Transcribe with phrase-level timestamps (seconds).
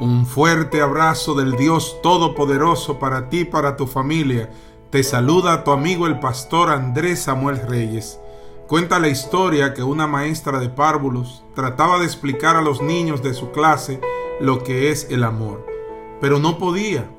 [0.00, 4.48] Un fuerte abrazo del Dios Todopoderoso para ti, para tu familia.
[4.90, 8.20] Te saluda tu amigo el pastor Andrés Samuel Reyes.
[8.68, 13.34] Cuenta la historia que una maestra de párvulos trataba de explicar a los niños de
[13.34, 14.00] su clase
[14.40, 15.66] lo que es el amor,
[16.20, 17.10] pero no podía,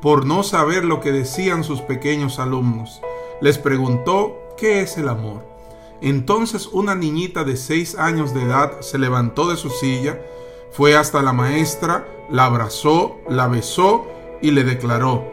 [0.00, 3.02] por no saber lo que decían sus pequeños alumnos.
[3.42, 5.46] Les preguntó qué es el amor.
[6.00, 10.18] Entonces una niñita de seis años de edad se levantó de su silla,
[10.72, 14.06] fue hasta la maestra, la abrazó, la besó
[14.40, 15.30] y le declaró,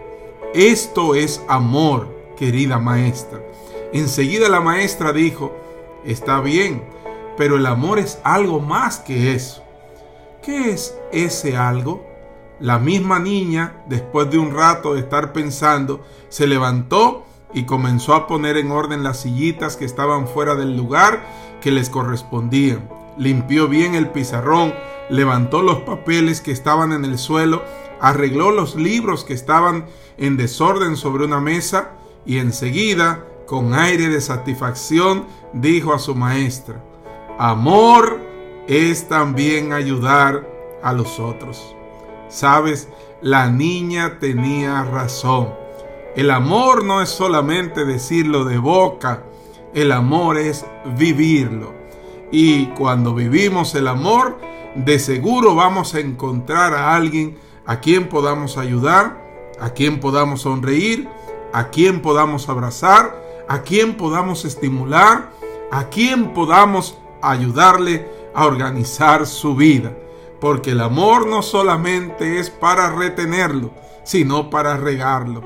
[0.54, 3.40] esto es amor, querida maestra.
[3.94, 5.56] Enseguida la maestra dijo,
[6.06, 6.84] está bien,
[7.38, 9.64] pero el amor es algo más que eso.
[10.44, 12.06] ¿Qué es ese algo?
[12.60, 18.28] La misma niña, después de un rato de estar pensando, se levantó y comenzó a
[18.28, 21.24] poner en orden las sillitas que estaban fuera del lugar
[21.62, 22.90] que les correspondían.
[23.18, 24.74] Limpió bien el pizarrón,
[25.10, 27.64] levantó los papeles que estaban en el suelo,
[28.00, 29.86] arregló los libros que estaban
[30.18, 31.92] en desorden sobre una mesa
[32.26, 36.84] y enseguida, con aire de satisfacción, dijo a su maestra,
[37.40, 38.20] Amor
[38.68, 40.48] es también ayudar
[40.84, 41.76] a los otros.
[42.28, 42.90] Sabes,
[43.22, 45.50] la niña tenía razón.
[46.16, 49.24] El amor no es solamente decirlo de boca,
[49.74, 50.66] el amor es
[50.98, 51.79] vivirlo.
[52.32, 54.40] Y cuando vivimos el amor,
[54.76, 59.22] de seguro vamos a encontrar a alguien a quien podamos ayudar,
[59.60, 61.08] a quien podamos sonreír,
[61.54, 65.32] a quien podamos abrazar, a quien podamos estimular,
[65.72, 69.92] a quien podamos ayudarle a organizar su vida.
[70.40, 73.72] Porque el amor no solamente es para retenerlo,
[74.04, 75.42] sino para regarlo.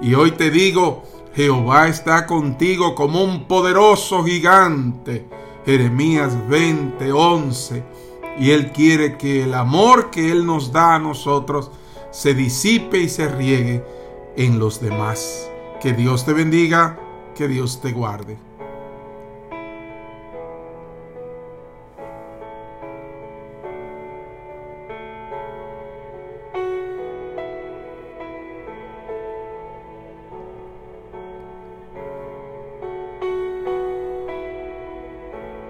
[0.00, 1.02] Y hoy te digo,
[1.34, 5.26] Jehová está contigo como un poderoso gigante.
[5.66, 7.82] Jeremías 20:11
[8.38, 11.72] y Él quiere que el amor que Él nos da a nosotros
[12.12, 13.84] se disipe y se riegue
[14.36, 15.50] en los demás.
[15.80, 16.98] Que Dios te bendiga,
[17.34, 18.45] que Dios te guarde.